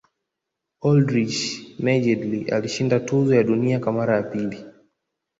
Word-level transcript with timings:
oldrich 0.81 1.41
nejedly 1.83 2.51
alishinda 2.51 2.99
tuzo 2.99 3.35
ya 3.35 3.43
dunia 3.43 3.79
kwa 3.79 3.91
mara 3.91 4.15
ya 4.15 4.23
pili 4.23 4.65